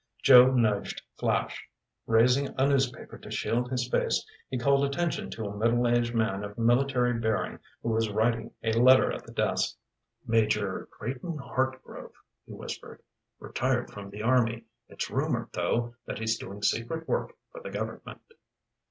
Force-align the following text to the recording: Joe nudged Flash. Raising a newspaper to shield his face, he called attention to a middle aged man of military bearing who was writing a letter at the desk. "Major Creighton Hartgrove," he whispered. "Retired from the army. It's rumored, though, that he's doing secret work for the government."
Joe 0.23 0.49
nudged 0.51 0.99
Flash. 1.19 1.69
Raising 2.07 2.55
a 2.57 2.65
newspaper 2.67 3.19
to 3.19 3.29
shield 3.29 3.69
his 3.69 3.87
face, 3.87 4.25
he 4.49 4.57
called 4.57 4.83
attention 4.83 5.29
to 5.29 5.45
a 5.45 5.55
middle 5.55 5.87
aged 5.87 6.15
man 6.15 6.43
of 6.43 6.57
military 6.57 7.13
bearing 7.19 7.59
who 7.83 7.89
was 7.89 8.09
writing 8.09 8.49
a 8.63 8.71
letter 8.73 9.11
at 9.11 9.25
the 9.25 9.31
desk. 9.31 9.77
"Major 10.25 10.87
Creighton 10.89 11.37
Hartgrove," 11.37 12.13
he 12.47 12.51
whispered. 12.51 13.03
"Retired 13.39 13.91
from 13.91 14.09
the 14.09 14.23
army. 14.23 14.65
It's 14.89 15.11
rumored, 15.11 15.49
though, 15.53 15.93
that 16.07 16.17
he's 16.17 16.35
doing 16.39 16.63
secret 16.63 17.07
work 17.07 17.33
for 17.51 17.61
the 17.61 17.69
government." 17.69 18.21